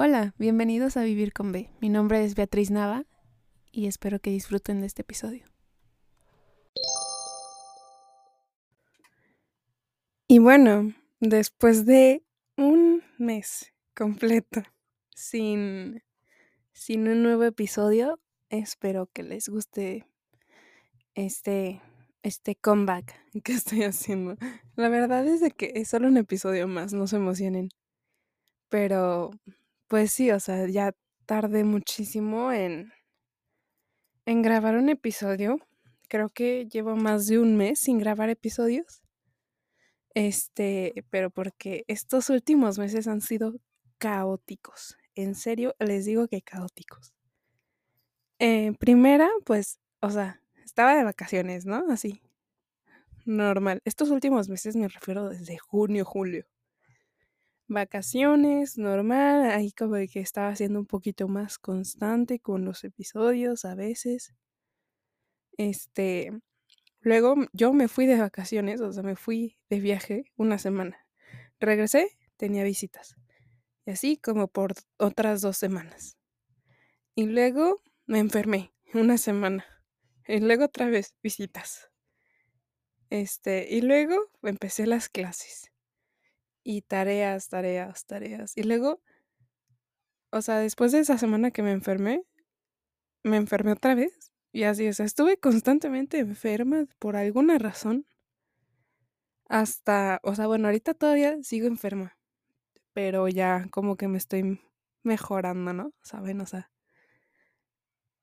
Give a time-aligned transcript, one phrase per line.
[0.00, 1.72] Hola, bienvenidos a Vivir con B.
[1.80, 3.04] Mi nombre es Beatriz Nava
[3.72, 5.44] y espero que disfruten de este episodio.
[10.28, 12.22] Y bueno, después de
[12.56, 14.62] un mes completo
[15.16, 16.04] sin,
[16.70, 18.20] sin un nuevo episodio,
[18.50, 20.06] espero que les guste
[21.16, 21.82] este,
[22.22, 24.36] este comeback que estoy haciendo.
[24.76, 27.70] La verdad es de que es solo un episodio más, no se emocionen.
[28.68, 29.32] Pero
[29.88, 30.94] pues sí, o sea, ya
[31.26, 32.92] tardé muchísimo en,
[34.26, 35.58] en grabar un episodio.
[36.08, 39.02] Creo que llevo más de un mes sin grabar episodios.
[40.14, 43.54] Este, pero porque estos últimos meses han sido
[43.98, 44.96] caóticos.
[45.14, 47.14] En serio, les digo que caóticos.
[48.38, 51.84] Eh, primera, pues, o sea, estaba de vacaciones, ¿no?
[51.90, 52.22] Así.
[53.24, 53.80] Normal.
[53.84, 56.46] Estos últimos meses me refiero desde junio, julio
[57.68, 63.74] vacaciones, normal, ahí como que estaba siendo un poquito más constante con los episodios a
[63.74, 64.34] veces.
[65.58, 66.32] Este,
[67.00, 70.98] luego yo me fui de vacaciones, o sea, me fui de viaje una semana.
[71.60, 73.16] Regresé, tenía visitas.
[73.86, 76.16] Y así como por otras dos semanas.
[77.14, 79.64] Y luego me enfermé una semana.
[80.26, 81.90] Y luego otra vez visitas.
[83.10, 85.67] Este, y luego empecé las clases
[86.62, 88.56] y tareas, tareas, tareas.
[88.56, 89.00] Y luego,
[90.30, 92.22] o sea, después de esa semana que me enfermé,
[93.22, 94.32] me enfermé otra vez.
[94.52, 98.06] Y así, o sea, estuve constantemente enferma por alguna razón.
[99.48, 102.16] Hasta, o sea, bueno, ahorita todavía sigo enferma.
[102.92, 104.60] Pero ya como que me estoy
[105.02, 105.92] mejorando, ¿no?
[106.02, 106.40] ¿Saben?
[106.40, 106.70] O sea,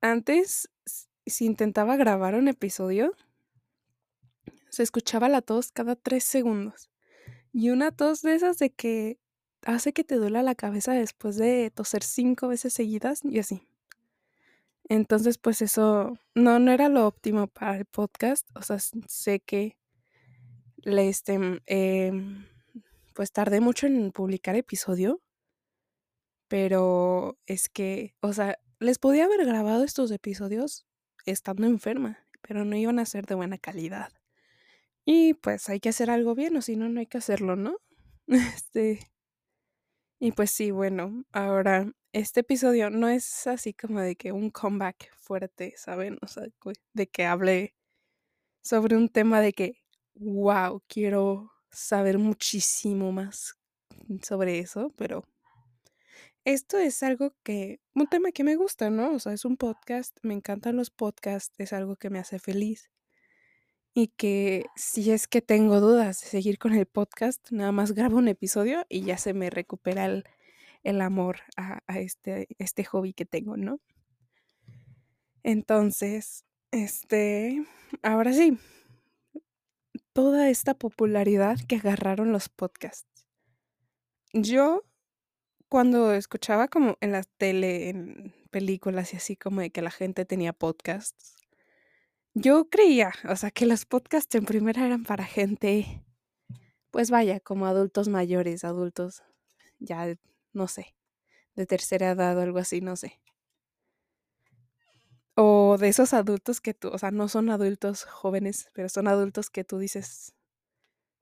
[0.02, 0.70] antes,
[1.26, 3.14] si intentaba grabar un episodio,
[4.70, 6.90] se escuchaba la tos cada tres segundos.
[7.58, 9.18] Y una tos de esas de que
[9.64, 13.66] hace que te duela la cabeza después de toser cinco veces seguidas y así.
[14.90, 18.46] Entonces, pues eso no, no era lo óptimo para el podcast.
[18.56, 18.78] O sea,
[19.08, 19.78] sé que
[20.84, 22.46] le este, em,
[23.14, 25.22] pues tardé mucho en publicar episodio.
[26.50, 30.86] Pero es que, o sea, les podía haber grabado estos episodios
[31.26, 34.12] estando enferma, pero no iban a ser de buena calidad.
[35.06, 37.78] Y pues hay que hacer algo bien, o si no, no hay que hacerlo, ¿no?
[38.28, 39.12] Este.
[40.20, 45.12] Y pues sí, bueno, ahora este episodio no es así como de que un comeback
[45.18, 46.18] fuerte, ¿saben?
[46.22, 46.44] O sea,
[46.94, 47.76] de que hable
[48.64, 49.84] sobre un tema de que,
[50.16, 53.56] wow, quiero saber muchísimo más
[54.24, 55.26] sobre eso, pero
[56.46, 59.14] esto es algo que, un tema que me gusta, ¿no?
[59.14, 62.90] O sea, es un podcast, me encantan los podcasts, es algo que me hace feliz
[63.98, 68.18] y que si es que tengo dudas de seguir con el podcast, nada más grabo
[68.18, 73.56] un episodio y ya se me recupera el, amor a, este, este hobby que tengo,
[73.56, 73.80] ¿no?
[75.44, 77.64] Entonces, este,
[78.04, 78.60] ahora sí,
[80.12, 83.26] toda esta popularidad que agarraron los podcasts.
[84.34, 84.84] Yo,
[85.70, 90.26] cuando escuchaba como en la tele, en películas y así como de que la gente
[90.26, 91.45] tenía podcasts,
[92.36, 96.04] yo creía, o sea, que los podcasts en primera eran para gente,
[96.92, 99.24] pues vaya, como adultos mayores, adultos
[99.80, 100.16] ya,
[100.54, 100.96] no sé,
[101.56, 103.22] de tercera edad o algo así, no sé.
[105.38, 109.50] O de esos adultos que tú, o sea, no son adultos jóvenes, pero son adultos
[109.50, 110.34] que tú dices,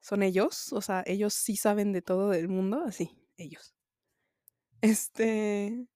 [0.02, 3.76] son ellos, o sea, ellos sí saben de todo del mundo, así, ellos.
[4.82, 5.88] Este,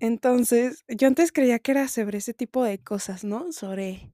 [0.00, 3.52] entonces, yo antes creía que era sobre ese tipo de cosas, ¿no?
[3.52, 4.12] Sobre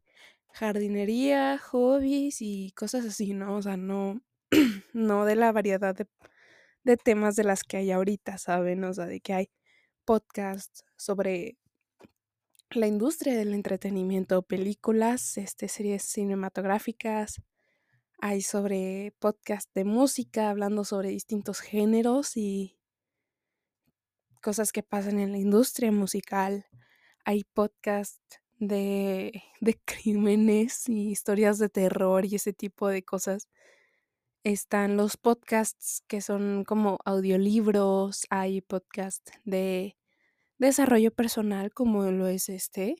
[0.52, 3.56] jardinería, hobbies y cosas así, ¿no?
[3.56, 4.22] O sea, no,
[4.94, 8.84] no de la variedad de, temas de las que hay ahorita, ¿saben?
[8.84, 9.50] O sea, de que hay
[10.04, 11.58] podcasts sobre
[12.70, 17.42] la industria del entretenimiento, películas, este, series cinematográficas,
[18.20, 22.78] hay sobre podcasts de música, hablando sobre distintos géneros y
[24.44, 26.66] cosas que pasan en la industria musical,
[27.24, 33.48] hay podcasts de, de crímenes y historias de terror y ese tipo de cosas.
[34.44, 39.96] Están los podcasts que son como audiolibros, hay podcasts de
[40.58, 42.96] desarrollo personal como lo es este.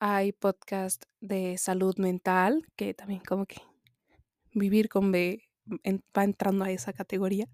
[0.00, 3.62] Hay podcast de salud mental, que también como que
[4.52, 7.48] vivir con B va entrando a esa categoría.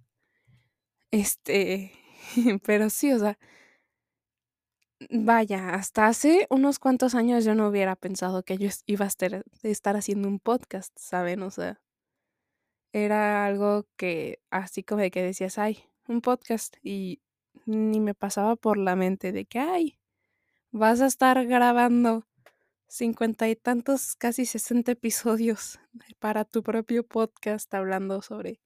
[1.13, 1.93] Este,
[2.65, 3.39] Pero sí, o sea,
[5.11, 9.45] vaya, hasta hace unos cuantos años yo no hubiera pensado que yo iba a estar,
[9.63, 11.43] estar haciendo un podcast, ¿saben?
[11.43, 11.81] O sea,
[12.93, 17.21] era algo que así como de que decías, ay, un podcast y
[17.67, 19.99] ni me pasaba por la mente de que, ay,
[20.71, 22.27] vas a estar grabando
[22.89, 25.81] cincuenta y tantos, casi sesenta episodios
[26.21, 28.61] para tu propio podcast hablando sobre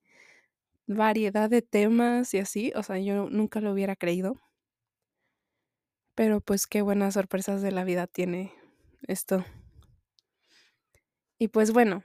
[0.89, 2.73] variedad de temas y así.
[2.75, 4.37] O sea, yo nunca lo hubiera creído.
[6.17, 8.53] Pero pues qué buenas sorpresas de la vida tiene
[9.07, 9.45] esto.
[11.39, 12.03] Y pues bueno,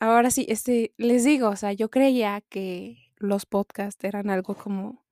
[0.00, 5.02] ahora sí, este, les digo, o sea, yo creía que los podcasts eran algo como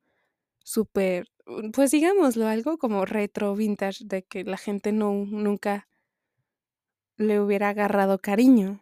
[0.63, 1.29] súper,
[1.73, 5.89] pues digámoslo, algo como retro, vintage, de que la gente no, nunca
[7.17, 8.81] le hubiera agarrado cariño.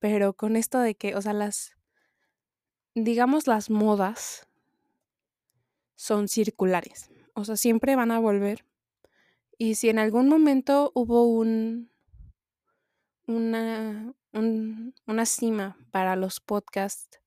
[0.00, 1.73] Pero con esto de que, o sea, las,
[2.94, 4.46] digamos, las modas
[5.94, 7.10] son circulares.
[7.34, 8.64] O sea, siempre van a volver.
[9.58, 11.90] Y si en algún momento hubo un,
[13.26, 17.20] una, una cima para los podcasts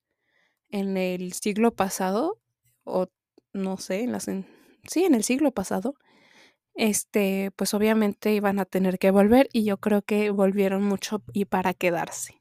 [0.69, 2.39] en el siglo pasado,
[2.83, 3.07] o
[3.53, 5.95] no sé, en las, sí, en el siglo pasado,
[6.75, 11.45] este, pues obviamente iban a tener que volver y yo creo que volvieron mucho y
[11.45, 12.39] para quedarse.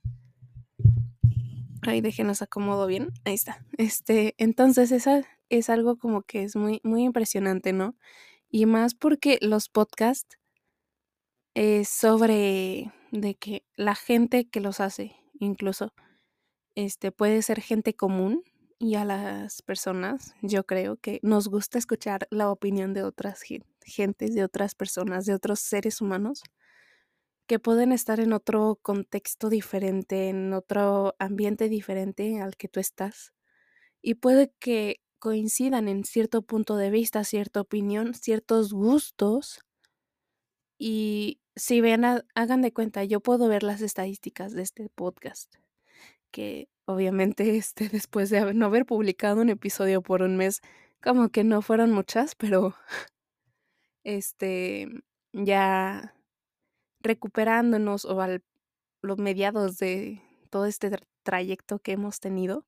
[1.86, 3.10] Ahí déjenos acomodo bien.
[3.24, 3.64] Ahí está.
[3.78, 7.96] Este, entonces esa es algo como que es muy, muy impresionante, ¿no?
[8.50, 10.38] Y más porque los podcasts
[11.54, 15.92] es sobre de que la gente que los hace, incluso,
[16.74, 18.42] este, puede ser gente común
[18.78, 23.42] y a las personas, yo creo que nos gusta escuchar la opinión de otras
[23.84, 26.42] gentes, de otras personas, de otros seres humanos
[27.46, 33.32] que pueden estar en otro contexto diferente, en otro ambiente diferente al que tú estás.
[34.02, 39.60] Y puede que coincidan en cierto punto de vista, cierta opinión, ciertos gustos.
[40.78, 42.04] Y si ven,
[42.34, 45.54] hagan de cuenta, yo puedo ver las estadísticas de este podcast,
[46.30, 50.60] que obviamente este, después de no haber publicado un episodio por un mes,
[51.02, 52.74] como que no fueron muchas, pero
[54.04, 54.88] este
[55.32, 56.15] ya
[57.00, 58.38] recuperándonos o a
[59.02, 60.90] los mediados de todo este
[61.22, 62.66] trayecto que hemos tenido,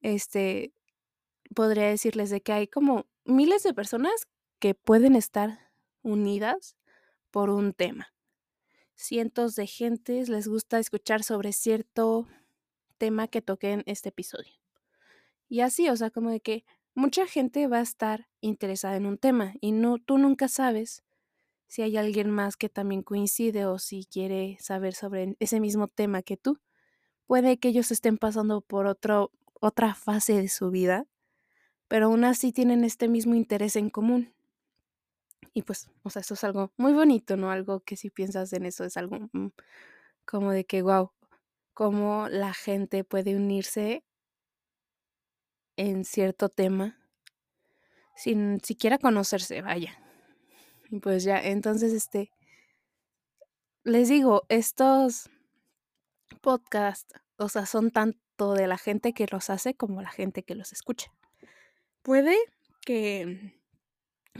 [0.00, 0.72] este,
[1.54, 4.26] podría decirles de que hay como miles de personas
[4.58, 5.70] que pueden estar
[6.02, 6.76] unidas
[7.30, 8.12] por un tema.
[8.94, 12.26] Cientos de gentes les gusta escuchar sobre cierto
[12.98, 14.52] tema que toque en este episodio.
[15.48, 16.64] Y así, o sea, como de que
[16.94, 21.04] mucha gente va a estar interesada en un tema y no tú nunca sabes
[21.68, 26.22] si hay alguien más que también coincide o si quiere saber sobre ese mismo tema
[26.22, 26.58] que tú.
[27.26, 29.30] Puede que ellos estén pasando por otro,
[29.60, 31.06] otra fase de su vida,
[31.86, 34.34] pero aún así tienen este mismo interés en común.
[35.52, 37.50] Y pues, o sea, eso es algo muy bonito, ¿no?
[37.50, 39.48] Algo que si piensas en eso es algo mm,
[40.24, 41.12] como de que, wow,
[41.74, 44.04] cómo la gente puede unirse
[45.76, 46.98] en cierto tema
[48.16, 49.96] sin siquiera conocerse, vaya.
[50.90, 52.30] Y pues ya, entonces, este,
[53.84, 55.30] les digo, estos
[56.40, 60.54] podcasts, o sea, son tanto de la gente que los hace como la gente que
[60.54, 61.12] los escucha.
[62.02, 62.36] Puede
[62.82, 63.58] que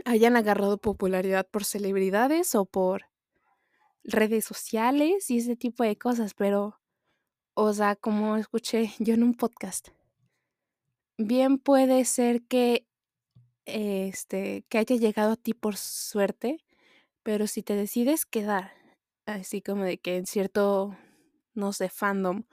[0.05, 3.07] hayan agarrado popularidad por celebridades o por
[4.05, 6.81] redes sociales y ese tipo de cosas, pero,
[7.55, 9.89] o sea, como escuché yo en un podcast,
[11.19, 12.88] bien puede ser que
[13.69, 16.65] este, que haya llegado a ti por suerte,
[17.23, 18.73] pero si te decides quedar,
[19.27, 20.97] así como de que en cierto,
[21.55, 22.45] no sé, fandom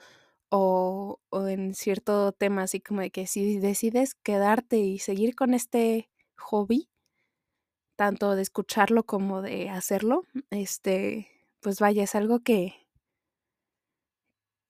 [0.49, 5.53] o, o en cierto tema, así como de que si decides quedarte y seguir con
[5.55, 6.89] este hobby,
[7.95, 11.29] tanto de escucharlo como de hacerlo, este,
[11.61, 12.75] pues vaya, es algo que,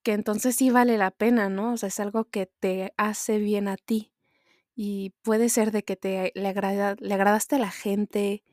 [0.04, 1.74] que entonces sí vale la pena, ¿no?
[1.74, 4.14] O sea, es algo que te hace bien a ti.
[4.76, 8.44] Y puede ser de que te le, agrada, le agradaste a la gente,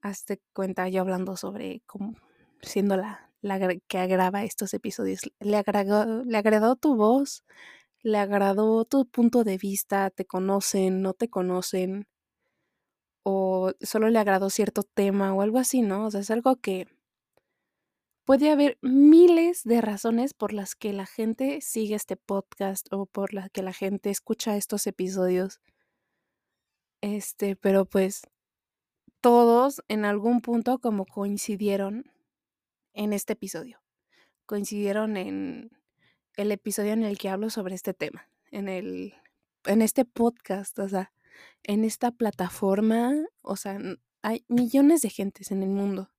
[0.00, 2.14] hazte cuenta yo hablando sobre cómo
[2.62, 7.44] siendo la, la que graba estos episodios, le agradó, le agradó tu voz,
[8.02, 12.06] le agradó tu punto de vista, te conocen, no te conocen,
[13.22, 16.06] o solo le agradó cierto tema o algo así, ¿no?
[16.06, 16.86] O sea, es algo que
[18.30, 23.34] puede haber miles de razones por las que la gente sigue este podcast o por
[23.34, 25.60] las que la gente escucha estos episodios.
[27.00, 28.22] Este, pero pues
[29.20, 32.04] todos en algún punto como coincidieron
[32.92, 33.82] en este episodio.
[34.46, 35.72] Coincidieron en
[36.36, 39.12] el episodio en el que hablo sobre este tema, en el
[39.64, 41.12] en este podcast, o sea,
[41.64, 43.80] en esta plataforma, o sea,
[44.22, 46.12] hay millones de gentes en el mundo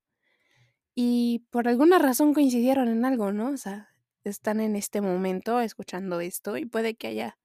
[0.95, 3.49] y por alguna razón coincidieron en algo, ¿no?
[3.49, 7.37] O sea, están en este momento escuchando esto y puede que haya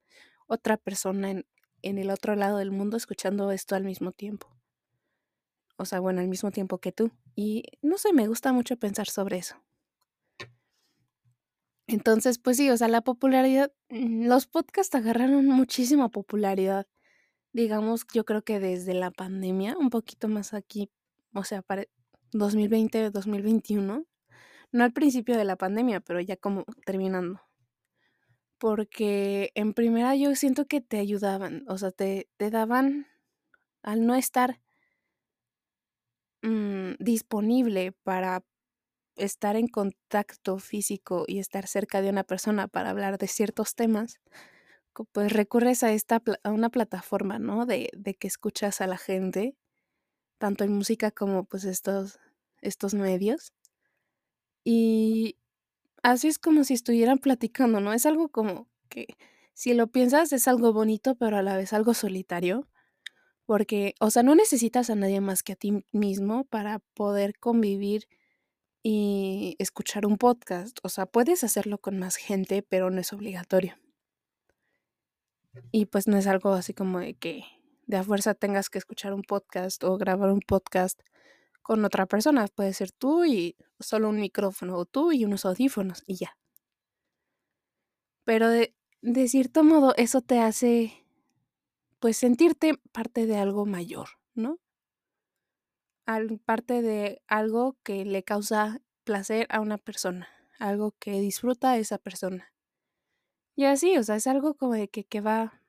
[0.46, 1.46] otra persona en
[1.82, 4.48] en el otro lado del mundo escuchando esto al mismo tiempo.
[5.76, 7.12] O sea, bueno, al mismo tiempo que tú.
[7.34, 9.56] Y no sé, me gusta mucho pensar sobre eso.
[11.86, 16.88] Entonces, pues sí, o sea, la popularidad, mm, los podcasts agarraron muchísima popularidad.
[17.52, 20.90] Digamos, yo creo que desde la pandemia, un poquito más aquí,
[21.32, 21.84] o sea, para
[22.32, 24.06] 2020, 2021,
[24.72, 27.40] no al principio de la pandemia, pero ya como terminando.
[28.58, 33.06] Porque en primera yo siento que te ayudaban, o sea, te, te daban,
[33.82, 34.60] al no estar
[36.42, 38.44] mm, disponible para
[39.16, 44.20] estar en contacto físico y estar cerca de una persona para hablar de ciertos temas,
[45.12, 47.66] pues recurres a esta a una plataforma, ¿no?
[47.66, 49.56] De, de, que escuchas a la gente,
[50.38, 52.18] tanto en música como pues estos,
[52.60, 53.52] estos medios.
[54.64, 55.36] Y
[56.02, 57.92] así es como si estuvieran platicando, ¿no?
[57.92, 59.06] Es algo como que,
[59.54, 62.68] si lo piensas, es algo bonito, pero a la vez algo solitario.
[63.46, 68.08] Porque, o sea, no necesitas a nadie más que a ti mismo para poder convivir
[68.82, 70.78] y escuchar un podcast.
[70.82, 73.76] O sea, puedes hacerlo con más gente, pero no es obligatorio.
[75.72, 77.44] Y pues no es algo así como de que
[77.86, 81.00] de a fuerza tengas que escuchar un podcast o grabar un podcast
[81.62, 82.46] con otra persona.
[82.48, 86.36] Puede ser tú y solo un micrófono o tú y unos audífonos y ya.
[88.24, 88.74] Pero de,
[89.28, 91.06] cierto modo eso te hace
[92.00, 94.58] pues sentirte parte de algo mayor, ¿no?
[96.44, 100.28] parte de algo que le causa placer a una persona,
[100.60, 102.52] algo que disfruta esa persona.
[103.56, 105.60] Y así, o sea, es algo como de que, que va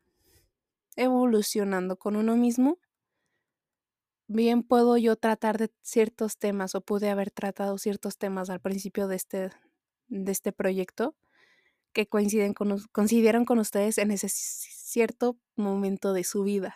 [0.97, 2.79] evolucionando con uno mismo.
[4.27, 9.07] Bien puedo yo tratar de ciertos temas o pude haber tratado ciertos temas al principio
[9.07, 9.51] de este,
[10.09, 11.15] de este proyecto
[11.93, 16.75] que coinciden con, coincidieron con ustedes en ese cierto momento de su vida.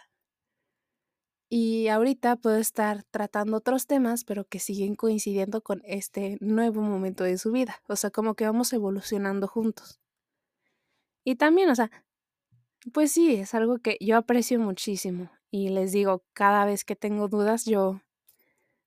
[1.53, 7.25] Y ahorita puedo estar tratando otros temas, pero que siguen coincidiendo con este nuevo momento
[7.25, 7.81] de su vida.
[7.89, 9.99] O sea, como que vamos evolucionando juntos.
[11.23, 11.91] Y también, o sea,
[12.93, 15.31] pues sí, es algo que yo aprecio muchísimo.
[15.51, 18.01] Y les digo, cada vez que tengo dudas, yo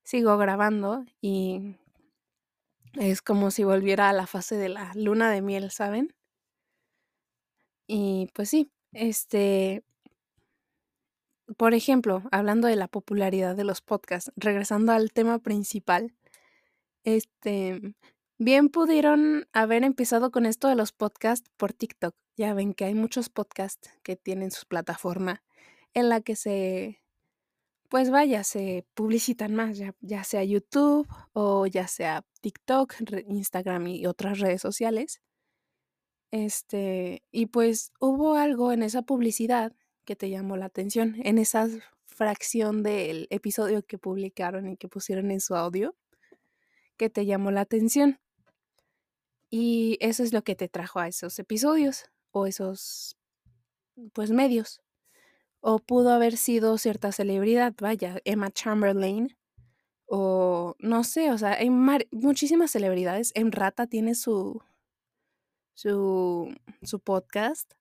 [0.02, 1.76] sigo grabando y
[2.94, 6.14] es como si volviera a la fase de la luna de miel, ¿saben?
[7.86, 9.84] Y pues sí, este,
[11.56, 16.14] por ejemplo, hablando de la popularidad de los podcasts, regresando al tema principal,
[17.04, 17.94] este,
[18.38, 22.14] bien pudieron haber empezado con esto de los podcasts por TikTok.
[22.36, 25.42] Ya ven que hay muchos podcasts que tienen su plataforma
[25.94, 27.00] en la que se,
[27.88, 32.94] pues vaya, se publicitan más, ya, ya sea YouTube o ya sea TikTok,
[33.28, 35.20] Instagram y otras redes sociales.
[36.32, 39.72] Este, y pues hubo algo en esa publicidad
[40.04, 41.68] que te llamó la atención en esa
[42.06, 45.94] fracción del episodio que publicaron y que pusieron en su audio
[46.96, 48.20] que te llamó la atención.
[49.56, 53.16] Y eso es lo que te trajo a esos episodios o esos
[54.12, 54.82] pues medios.
[55.60, 59.36] O pudo haber sido cierta celebridad, vaya, Emma Chamberlain
[60.06, 63.30] o no sé, o sea, hay muchísimas celebridades.
[63.36, 64.60] En Rata tiene su
[65.74, 67.74] su su podcast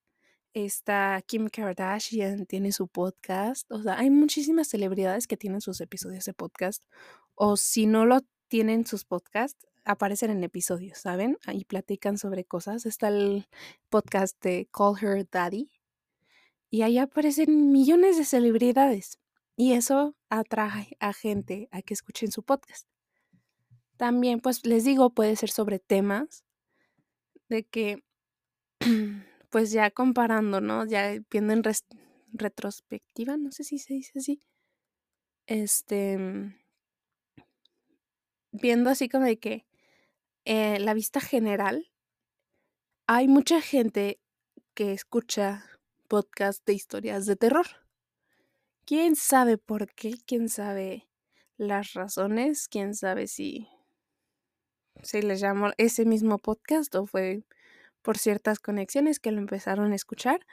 [0.53, 3.71] Está Kim Kardashian, tiene su podcast.
[3.71, 6.83] O sea, hay muchísimas celebridades que tienen sus episodios de podcast.
[7.33, 11.37] O si no lo tienen sus podcasts, aparecen en episodios, ¿saben?
[11.45, 12.85] Ahí platican sobre cosas.
[12.85, 13.47] Está el
[13.89, 15.69] podcast de Call Her Daddy.
[16.69, 19.19] Y ahí aparecen millones de celebridades.
[19.55, 22.87] Y eso atrae a gente a que escuchen su podcast.
[23.97, 26.43] También, pues les digo, puede ser sobre temas
[27.49, 28.03] de que
[29.49, 30.85] pues ya comparando, ¿no?
[30.85, 31.63] Ya viendo en
[32.33, 34.41] retrospectiva, no sé si se dice así.
[35.45, 36.17] Este.
[38.51, 39.65] Viendo así como de que
[40.45, 41.91] eh, la vista general,
[43.07, 44.19] hay mucha gente
[44.73, 45.65] que escucha
[46.07, 47.67] podcast de historias de terror.
[48.85, 50.15] ¿Quién sabe por qué?
[50.25, 51.09] ¿Quién sabe
[51.57, 52.67] las razones?
[52.67, 53.67] ¿Quién sabe si
[55.01, 57.43] se les llamó ese mismo podcast o fue
[58.01, 60.45] por ciertas conexiones que lo empezaron a escuchar.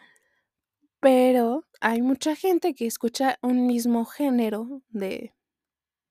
[1.00, 5.34] Pero hay mucha gente que escucha un mismo género de,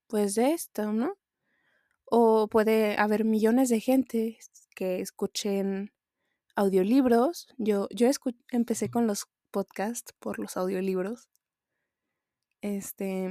[0.08, 1.18] pues de esto, ¿no?
[2.10, 4.40] O puede haber millones de gente
[4.76, 5.92] que escuchen
[6.56, 7.48] audiolibros.
[7.58, 8.10] Yo, yo
[8.52, 11.30] empecé con los podcasts por los audiolibros.
[12.62, 13.30] Este,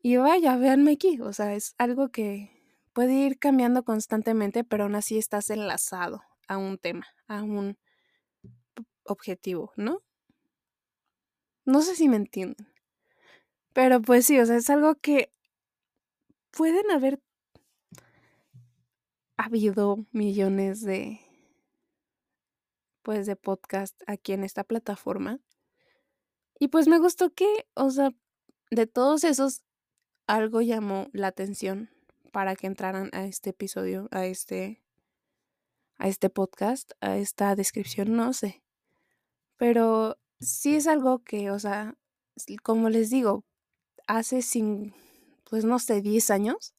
[0.00, 2.50] y vaya, véanme aquí, o sea, es algo que
[2.92, 7.78] puede ir cambiando constantemente, pero aún así estás enlazado a un tema, a un
[9.04, 10.02] objetivo, ¿no?
[11.64, 12.68] No sé si me entienden.
[13.72, 15.32] Pero pues sí, o sea, es algo que
[16.50, 17.20] pueden haber
[19.44, 21.20] habido millones de
[23.02, 25.40] pues de podcast aquí en esta plataforma.
[26.58, 28.10] Y pues me gustó que, o sea,
[28.70, 29.62] de todos esos
[30.26, 31.90] algo llamó la atención
[32.30, 34.82] para que entraran a este episodio, a este
[35.98, 38.62] a este podcast, a esta descripción, no sé.
[39.56, 41.94] Pero sí es algo que, o sea,
[42.62, 43.44] como les digo,
[44.08, 44.94] hace sin,
[45.48, 46.74] pues no sé, 10 años,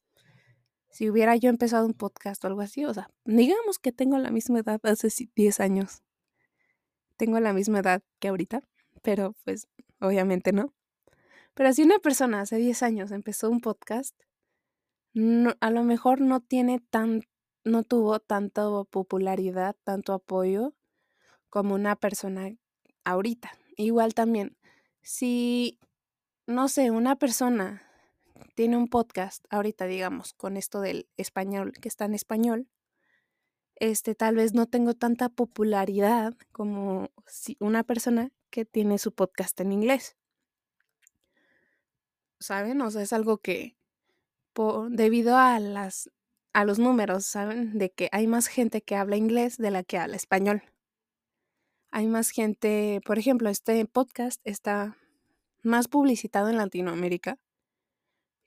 [0.94, 4.30] si hubiera yo empezado un podcast o algo así, o sea, digamos que tengo la
[4.30, 6.04] misma edad hace 10 años.
[7.18, 8.62] Tengo la misma edad que ahorita,
[9.02, 9.68] pero pues
[10.00, 10.72] obviamente no.
[11.56, 14.16] Pero si una persona hace 10 años empezó un podcast,
[15.60, 17.24] a lo mejor no tiene tan,
[17.64, 20.76] no tuvo tanta popularidad, tanto apoyo
[21.50, 22.52] como una persona
[23.04, 23.52] ahorita.
[23.78, 24.58] Igual también,
[25.02, 25.80] si,
[26.46, 27.82] no sé, una persona
[28.54, 32.68] tiene un podcast ahorita, digamos, con esto del español, que está en español,
[33.76, 39.60] este, tal vez no tengo tanta popularidad como si una persona que tiene su podcast
[39.60, 40.16] en inglés.
[42.40, 42.82] ¿Saben?
[42.82, 43.76] O sea, es algo que
[44.90, 46.12] debido a las
[46.54, 47.78] a los números, ¿saben?
[47.78, 50.62] De que hay más gente que habla inglés de la que habla español.
[51.90, 54.98] Hay más gente, por ejemplo, este podcast está
[55.64, 57.40] más publicitado en Latinoamérica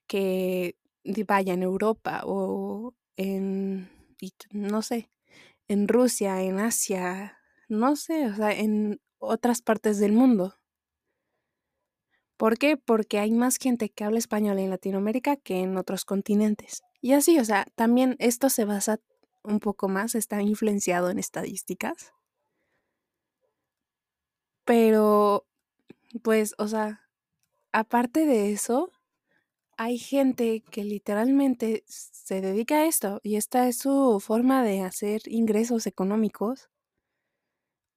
[0.06, 0.76] que
[1.26, 3.88] vaya en Europa o en,
[4.52, 5.10] no sé,
[5.68, 10.54] en Rusia, en Asia, no sé, o sea, en otras partes del mundo.
[12.36, 12.76] ¿Por qué?
[12.76, 16.82] Porque hay más gente que habla español en Latinoamérica que en otros continentes.
[17.00, 19.00] Y así, o sea, también esto se basa
[19.42, 22.12] un poco más, está influenciado en estadísticas.
[24.66, 25.46] Pero,
[26.22, 27.08] pues, o sea,
[27.72, 28.90] aparte de eso,
[29.76, 35.22] hay gente que literalmente se dedica a esto y esta es su forma de hacer
[35.26, 36.70] ingresos económicos.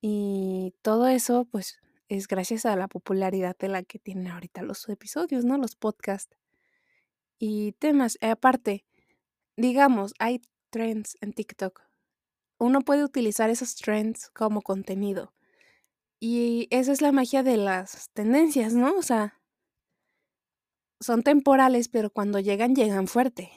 [0.02, 4.88] Y todo eso, pues, es gracias a la popularidad de la que tienen ahorita los
[4.90, 5.58] episodios, ¿no?
[5.58, 6.36] Los podcasts
[7.40, 8.18] y temas.
[8.22, 8.86] Aparte,
[9.58, 11.82] digamos, hay trends en TikTok.
[12.60, 15.34] Uno puede utilizar esos trends como contenido.
[16.20, 18.96] Y esa es la magia de las tendencias, ¿no?
[18.98, 19.39] O sea,
[21.00, 23.52] son temporales, pero cuando llegan, llegan fuerte.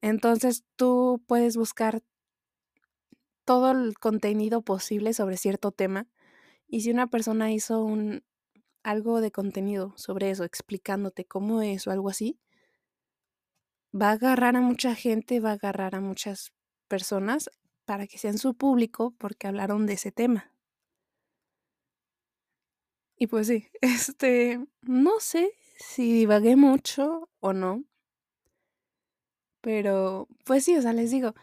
[0.00, 2.02] Entonces tú puedes buscar
[3.44, 6.06] todo el contenido posible sobre cierto tema.
[6.66, 8.22] Y si una persona hizo un
[8.82, 12.38] algo de contenido sobre eso, explicándote cómo es o algo así,
[13.94, 16.52] va a agarrar a mucha gente, va a agarrar a muchas
[16.88, 17.50] personas
[17.86, 20.52] para que sean su público porque hablaron de ese tema.
[23.16, 27.84] Y pues sí, este, no sé si divagué mucho o no.
[29.60, 31.34] Pero, pues sí, o sea, les digo,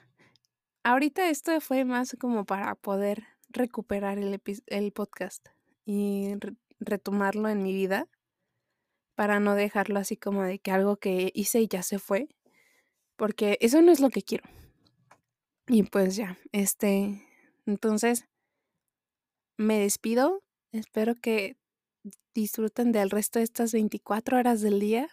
[0.83, 5.49] ahorita esto fue más como para poder recuperar el, el podcast
[5.85, 6.33] y
[6.79, 8.07] retomarlo en mi vida,
[9.15, 12.29] para no dejarlo así como de que algo que hice y ya se fue,
[13.15, 14.45] porque eso no es lo que quiero.
[15.67, 17.27] Y pues ya, este,
[17.65, 18.25] entonces,
[19.57, 21.55] me despido, espero que
[22.33, 25.09] disfruten del resto de estas 24 horas del día.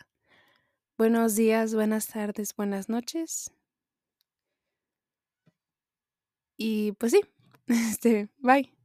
[0.97, 3.53] Buenos días, buenas tardes, buenas noches.
[6.57, 7.21] Y pues sí,
[7.67, 8.78] este, bye.